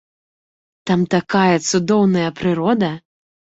Там 0.91 1.03
такая 1.15 1.53
цудоўная 1.69 2.29
прырода! 2.43 2.93